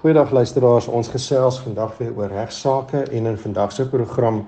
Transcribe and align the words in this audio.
Goeiedag 0.00 0.30
luisteraars, 0.32 0.86
ons 0.88 1.10
gesels 1.12 1.58
vandag 1.60 1.98
weer 1.98 2.14
oor 2.16 2.30
regsaake 2.32 3.02
en 3.12 3.26
in 3.28 3.34
vandag 3.36 3.72
se 3.76 3.84
program 3.84 4.38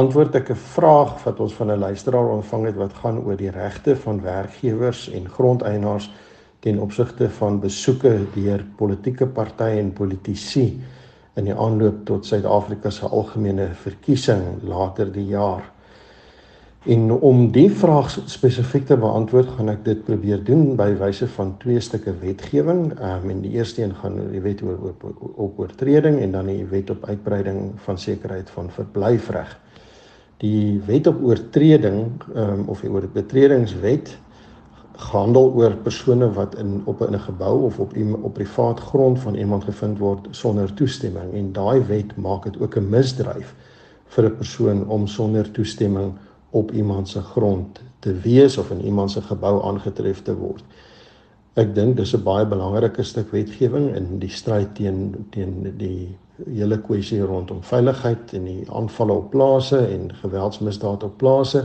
antwoord 0.00 0.38
ek 0.38 0.50
'n 0.54 0.56
vraag 0.56 1.10
wat 1.24 1.40
ons 1.44 1.52
van 1.58 1.72
'n 1.72 1.78
luisteraar 1.78 2.30
ontvang 2.36 2.64
het 2.64 2.76
wat 2.80 2.94
gaan 3.02 3.18
oor 3.18 3.36
die 3.36 3.50
regte 3.50 3.96
van 3.96 4.22
werkgewers 4.22 5.10
en 5.12 5.28
grondeienaars 5.28 6.08
ten 6.60 6.80
opsigte 6.80 7.28
van 7.30 7.60
besoeke 7.60 8.24
deur 8.34 8.64
politieke 8.76 9.26
partye 9.26 9.78
en 9.78 9.92
politici 9.92 10.80
in 11.36 11.44
die 11.44 11.54
aanloop 11.54 12.04
tot 12.04 12.26
Suid-Afrika 12.26 12.90
se 12.90 13.06
algemene 13.06 13.68
verkiesing 13.74 14.62
later 14.62 15.12
die 15.12 15.26
jaar. 15.26 15.70
En 16.82 17.12
om 17.12 17.44
die 17.54 17.70
vraag 17.70 18.10
spesifiek 18.26 18.88
te 18.88 18.96
beantwoord, 18.98 19.52
gaan 19.54 19.68
ek 19.70 19.84
dit 19.86 20.00
probeer 20.02 20.40
doen 20.42 20.72
by 20.74 20.88
wyse 20.98 21.28
van 21.36 21.52
twee 21.62 21.78
stukke 21.78 22.10
wetgewing. 22.18 22.88
Ehm 22.96 23.22
um, 23.22 23.30
en 23.30 23.42
die 23.44 23.52
eerste 23.54 23.84
een 23.84 23.94
gaan 23.94 24.16
die 24.32 24.40
wet 24.42 24.64
oor 24.66 24.90
op 25.36 25.60
oortreding 25.62 26.18
en 26.20 26.32
dan 26.34 26.50
die 26.50 26.64
wet 26.66 26.90
op 26.90 27.04
uitbreiding 27.06 27.70
van 27.84 27.98
sekerheid 27.98 28.50
van 28.50 28.70
verblyfreg. 28.70 29.52
Die 30.42 30.80
wet 30.86 31.06
op 31.06 31.22
oortreding 31.22 32.00
ehm 32.34 32.58
um, 32.58 32.64
of 32.66 32.82
die 32.82 32.90
oor 32.90 33.06
betredingswet 33.12 34.16
handel 35.12 35.52
oor 35.54 35.78
persone 35.86 36.32
wat 36.34 36.58
in 36.58 36.82
op 36.84 37.00
'n 37.00 37.18
gebou 37.18 37.62
of 37.62 37.78
op 37.78 37.94
op 38.22 38.34
privaat 38.34 38.80
grond 38.80 39.18
van 39.18 39.34
iemand 39.34 39.64
gevind 39.64 39.98
word 39.98 40.26
sonder 40.30 40.74
toestemming 40.74 41.32
en 41.32 41.52
daai 41.52 41.80
wet 41.86 42.16
maak 42.16 42.42
dit 42.42 42.60
ook 42.60 42.76
'n 42.76 42.88
misdryf 42.88 43.54
vir 44.06 44.24
'n 44.24 44.36
persoon 44.36 44.88
om 44.88 45.06
sonder 45.06 45.50
toestemming 45.50 46.12
op 46.52 46.72
iemand 46.72 47.08
se 47.08 47.20
grond 47.20 47.80
te 47.98 48.12
wees 48.12 48.58
of 48.58 48.70
in 48.70 48.84
iemand 48.84 49.10
se 49.10 49.22
gebou 49.22 49.62
aangetref 49.64 50.22
te 50.22 50.34
word. 50.36 50.64
Ek 51.54 51.74
dink 51.74 51.96
dis 51.96 52.14
'n 52.16 52.22
baie 52.24 52.46
belangrike 52.46 53.02
stuk 53.02 53.30
wetgewing 53.30 53.94
in 53.96 54.18
die 54.18 54.30
stryd 54.32 54.74
teen 54.74 55.26
teen 55.30 55.74
die 55.76 56.16
hele 56.46 56.78
kwessie 56.78 57.20
rondom 57.20 57.62
veiligheid 57.62 58.32
en 58.32 58.44
die 58.44 58.64
aanvalle 58.70 59.12
op 59.12 59.30
plase 59.30 59.78
en 59.78 60.10
geweldsmisdade 60.22 61.04
op 61.04 61.16
plase. 61.16 61.64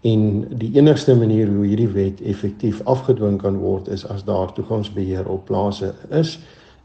En 0.00 0.44
die 0.58 0.70
enigste 0.76 1.16
manier 1.16 1.48
hoe 1.48 1.64
hierdie 1.66 1.88
wet 1.88 2.20
effektief 2.20 2.82
afgedwing 2.84 3.40
kan 3.42 3.56
word 3.58 3.88
is 3.88 4.06
as 4.06 4.24
daar 4.24 4.52
toegangsbeheer 4.52 5.28
op 5.28 5.44
plase 5.44 5.94
is 6.10 6.38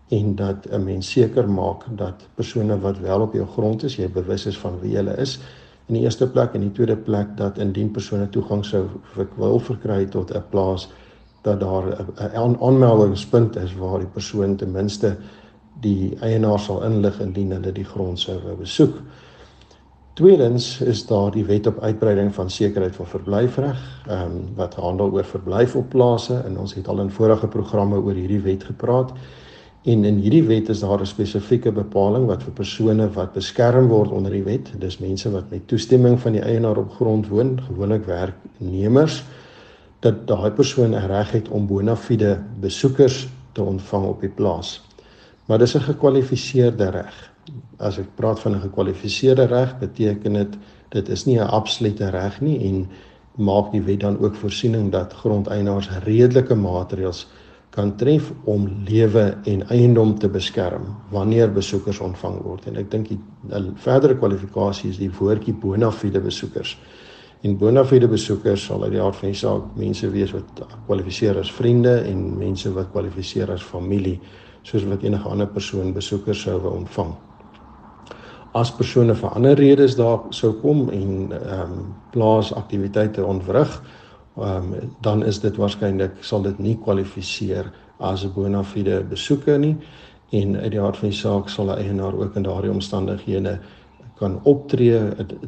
en 0.09 0.35
dat 0.35 0.67
'n 0.71 0.83
mens 0.83 1.11
seker 1.11 1.49
maak 1.49 1.83
dat 1.95 2.27
persone 2.35 2.79
wat 2.79 2.99
wel 2.99 3.21
op 3.21 3.33
jou 3.33 3.47
grond 3.47 3.83
is, 3.83 3.95
jy 3.95 4.09
bewus 4.09 4.45
is 4.45 4.57
van 4.57 4.79
wie 4.79 4.95
hulle 4.95 5.17
is, 5.17 5.39
in 5.91 5.99
die 5.99 6.07
eerste 6.07 6.27
plek 6.31 6.53
en 6.55 6.63
die 6.63 6.71
tweede 6.71 6.95
plek 6.95 7.33
dat 7.35 7.57
indien 7.59 7.91
persone 7.91 8.29
toegang 8.31 8.63
sou 8.65 8.85
wil 9.35 9.59
verkry 9.59 10.05
tot 10.07 10.31
'n 10.31 10.43
plaas 10.49 10.87
dat 11.43 11.59
daar 11.59 11.83
'n 12.31 12.55
aanmeldingspunt 12.61 13.55
is 13.55 13.75
waar 13.75 13.99
die 13.99 14.13
persoon 14.13 14.55
ten 14.55 14.71
minste 14.71 15.17
die 15.81 16.15
eienaar 16.21 16.59
sal 16.59 16.83
inlig 16.83 17.19
indien 17.19 17.51
hulle 17.51 17.71
die 17.71 17.85
grond 17.85 18.19
sou 18.19 18.39
wou 18.43 18.55
besoek. 18.55 18.95
Tweedens 20.13 20.81
is 20.81 21.05
daar 21.07 21.31
die 21.31 21.45
wet 21.45 21.67
op 21.67 21.79
uitbreiding 21.79 22.33
van 22.35 22.49
sekerheid 22.49 22.95
van 22.95 23.07
verblyfreg, 23.07 23.79
ehm 24.07 24.21
um, 24.21 24.49
wat 24.55 24.75
handel 24.75 25.11
oor 25.11 25.23
verblyf 25.23 25.75
op 25.75 25.89
plase 25.89 26.41
en 26.45 26.57
ons 26.57 26.73
het 26.73 26.87
al 26.87 26.99
in 26.99 27.11
vorige 27.11 27.47
programme 27.47 27.97
oor 27.97 28.13
hierdie 28.13 28.41
wet 28.41 28.63
gepraat. 28.63 29.11
En 29.81 30.03
in 30.05 30.19
hierdie 30.21 30.43
wet 30.45 30.67
is 30.69 30.79
daar 30.79 31.01
'n 31.01 31.05
spesifieke 31.09 31.71
bepaling 31.71 32.25
wat 32.25 32.43
vir 32.43 32.53
persone 32.53 33.09
wat 33.13 33.33
beskerm 33.33 33.87
word 33.87 34.11
onder 34.11 34.31
die 34.31 34.43
wet, 34.43 34.69
dis 34.79 34.97
mense 34.97 35.31
wat 35.31 35.49
met 35.49 35.67
toestemming 35.67 36.19
van 36.19 36.31
die 36.31 36.41
eienaar 36.41 36.77
op 36.77 36.91
grond 36.91 37.27
woon, 37.27 37.61
gewoonlik 37.61 38.05
werknemers, 38.05 39.23
dat 39.99 40.27
daai 40.27 40.51
persoon 40.51 40.93
'n 40.93 41.07
reg 41.07 41.31
het 41.31 41.49
om 41.49 41.67
bona 41.67 41.95
fide 41.95 42.39
besoekers 42.59 43.27
te 43.51 43.63
ontvang 43.63 44.05
op 44.05 44.21
die 44.21 44.29
plaas. 44.29 44.81
Maar 45.45 45.57
dis 45.57 45.75
'n 45.75 45.79
gekwalifiseerde 45.81 46.89
reg. 46.89 47.31
As 47.77 47.97
ek 47.97 48.15
praat 48.15 48.39
van 48.39 48.55
'n 48.55 48.61
gekwalifiseerde 48.61 49.45
reg, 49.45 49.79
beteken 49.79 50.33
dit 50.33 50.57
dit 50.89 51.09
is 51.09 51.25
nie 51.25 51.39
'n 51.39 51.47
absolute 51.47 52.09
reg 52.09 52.41
nie 52.41 52.59
en 52.67 52.89
maak 53.35 53.71
die 53.71 53.81
wet 53.81 53.99
dan 53.99 54.19
ook 54.19 54.35
voorsiening 54.35 54.91
dat 54.91 55.13
grondeienaars 55.13 55.89
redelike 56.03 56.55
maatreëls 56.55 57.27
kan 57.71 57.93
tref 57.95 58.31
om 58.51 58.67
lewe 58.87 59.37
en 59.47 59.61
eiendom 59.71 60.17
te 60.19 60.27
beskerm 60.29 60.89
wanneer 61.09 61.51
besoekers 61.55 62.01
ontvang 62.03 62.41
word. 62.43 62.67
En 62.67 62.79
ek 62.81 62.89
dink 62.91 63.13
die 63.13 63.19
verdere 63.79 64.17
kwalifikasie 64.19 64.91
is 64.91 64.99
die 64.99 65.11
woordjie 65.19 65.55
bona 65.55 65.91
fide 65.91 66.19
besoekers. 66.19 66.75
En 67.47 67.55
bona 67.57 67.85
fide 67.87 68.09
besoekers 68.11 68.65
sal 68.67 68.83
uit 68.83 68.91
die 68.97 69.01
aard 69.01 69.15
van 69.15 69.31
die 69.31 69.39
saak 69.39 69.71
mense 69.79 70.09
wees 70.11 70.33
wat 70.35 70.65
kwalifiseer 70.85 71.39
as 71.39 71.51
vriende 71.51 71.95
en 72.09 72.25
mense 72.37 72.69
wat 72.75 72.91
kwalifiseer 72.91 73.49
as 73.55 73.63
familie 73.63 74.19
soos 74.67 74.83
wat 74.85 75.07
enige 75.07 75.29
ander 75.29 75.47
persoon 75.49 75.95
besoekers 75.95 76.43
sou 76.43 76.59
wou 76.61 76.75
ontvang. 76.75 77.15
As 78.53 78.69
persone 78.75 79.15
vir 79.15 79.31
ander 79.31 79.55
redes 79.55 79.95
daar 79.95 80.27
sou 80.35 80.51
kom 80.59 80.89
en 80.91 81.31
ehm 81.31 81.71
um, 81.71 81.89
plaas 82.11 82.51
aktiwiteite 82.53 83.23
ontwrig 83.23 83.79
um, 84.41 84.75
dan 85.01 85.25
is 85.25 85.39
dit 85.39 85.55
waarskynlik 85.55 86.11
sal 86.21 86.41
dit 86.41 86.59
nie 86.59 86.77
kwalifiseer 86.83 87.71
as 87.99 88.23
'n 88.25 88.33
bona 88.33 88.63
fide 88.63 89.03
besoeker 89.03 89.59
nie 89.59 89.77
en 90.31 90.55
uit 90.55 90.71
die 90.71 90.79
hart 90.79 90.97
van 90.97 91.09
die 91.09 91.17
saak 91.17 91.49
sal 91.49 91.69
'n 91.69 91.77
eienaar 91.77 92.15
ook 92.15 92.35
in 92.35 92.43
daardie 92.43 92.71
omstandighede 92.71 93.59
kan 94.21 94.39
optree 94.43 94.99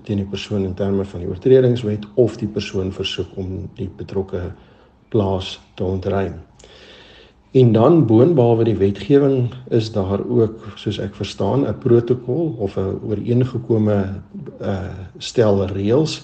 teen 0.04 0.18
die 0.18 0.30
persoon 0.30 0.64
in 0.66 0.74
terme 0.74 1.06
van 1.06 1.20
die 1.20 1.30
oortredingswet 1.30 2.06
of 2.16 2.38
die 2.38 2.48
persoon 2.48 2.92
versoek 2.92 3.28
om 3.36 3.70
die 3.78 3.90
betrokke 3.98 4.52
plaas 5.10 5.60
te 5.78 5.84
ontruim. 5.84 6.34
En 7.54 7.72
dan 7.72 8.06
boonbehalwe 8.10 8.64
die 8.64 8.78
wetgewing 8.78 9.52
is 9.70 9.92
daar 9.94 10.24
ook 10.26 10.72
soos 10.76 10.98
ek 10.98 11.14
verstaan 11.16 11.68
'n 11.70 11.78
protokol 11.78 12.56
of 12.58 12.78
'n 12.78 12.98
ooreengekome 13.10 14.00
uh 14.62 14.90
stel 15.18 15.66
reëls 15.66 16.24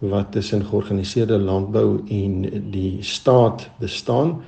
wat 0.00 0.32
tussen 0.32 0.64
georganiseerde 0.64 1.38
landbou 1.38 2.00
en 2.08 2.46
die 2.72 3.02
staat 3.04 3.68
bestaan 3.78 4.40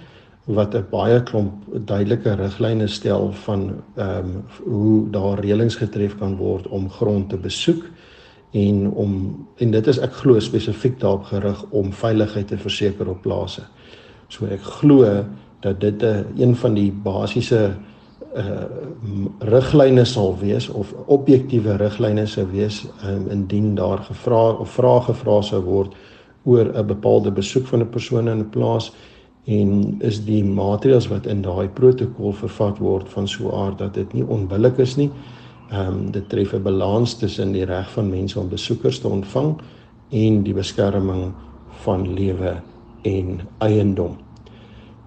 wat 0.45 0.75
'n 0.75 0.87
baie 0.91 1.23
klomp 1.23 1.53
duidelike 1.85 2.35
riglyne 2.35 2.87
stel 2.87 3.33
van 3.33 3.83
ehm 3.97 4.19
um, 4.19 4.45
hoe 4.65 5.11
daar 5.11 5.39
reëlings 5.39 5.77
getref 5.77 6.19
kan 6.19 6.37
word 6.37 6.69
om 6.69 6.91
grond 6.91 7.29
te 7.29 7.37
besoek 7.37 7.85
en 8.51 8.91
om 8.91 9.13
en 9.57 9.71
dit 9.71 9.87
is 9.87 9.99
ek 9.99 10.13
glo 10.13 10.41
spesifiek 10.41 11.01
daarop 11.01 11.25
gerig 11.25 11.65
om 11.71 11.93
veiligheid 11.93 12.49
te 12.49 12.59
verseker 12.59 13.09
op 13.09 13.23
plase. 13.23 13.63
So 14.29 14.47
ek 14.47 14.63
glo 14.63 15.25
dat 15.61 15.81
dit 15.81 16.03
'n 16.03 16.27
een 16.37 16.57
van 16.57 16.75
die 16.75 16.93
basiese 16.93 17.75
uh 18.37 18.67
riglyne 19.39 20.05
sal 20.05 20.37
wees 20.41 20.69
of 20.69 20.95
objektiewe 21.07 21.77
riglyne 21.77 22.27
sou 22.27 22.47
wees 22.53 22.87
um, 23.05 23.29
indien 23.31 23.75
daar 23.75 23.99
gevra 23.99 24.53
of 24.53 24.71
vrae 24.71 25.01
gevra 25.01 25.43
sou 25.43 25.61
word 25.63 25.95
oor 26.45 26.73
'n 26.75 26.87
bepaalde 26.87 27.31
besoek 27.31 27.67
van 27.67 27.81
'n 27.81 27.91
persoon 27.91 28.29
in 28.29 28.39
'n 28.39 28.51
plaas 28.51 28.93
en 29.45 29.97
is 30.01 30.25
die 30.25 30.45
maatreëls 30.45 31.09
wat 31.11 31.27
in 31.27 31.43
daai 31.43 31.69
protokol 31.69 32.33
vervat 32.33 32.79
word 32.79 33.09
van 33.09 33.29
so 33.29 33.51
aard 33.51 33.79
dat 33.79 33.95
dit 33.95 34.13
nie 34.13 34.25
onbillik 34.25 34.79
is 34.79 34.97
nie. 34.97 35.11
Ehm 35.71 35.89
um, 35.89 36.11
dit 36.11 36.29
tref 36.29 36.53
'n 36.55 36.63
balans 36.63 37.15
tussen 37.15 37.53
die 37.53 37.65
reg 37.65 37.91
van 37.91 38.11
mense 38.11 38.41
om 38.41 38.49
besoekers 38.49 38.99
te 38.99 39.09
ontvang 39.09 39.57
en 40.11 40.43
die 40.43 40.55
beskerming 40.55 41.33
van 41.85 42.15
lewe 42.15 42.61
en 43.03 43.41
eiendom. 43.59 44.17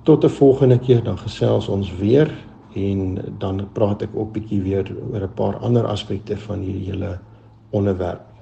Tot 0.04 0.24
'n 0.24 0.30
volgende 0.30 0.80
keer 0.80 1.04
dan 1.04 1.18
gesels 1.18 1.68
ons 1.68 1.96
weer 1.98 2.32
en 2.76 3.18
dan 3.40 3.64
praat 3.74 4.02
ek 4.02 4.16
ook 4.16 4.34
bietjie 4.36 4.62
weer 4.62 4.92
oor 5.12 5.24
'n 5.24 5.34
paar 5.34 5.58
ander 5.58 5.86
aspekte 5.88 6.38
van 6.38 6.60
hierdie 6.60 6.92
hele 6.92 7.20
onderwerp. 7.72 8.35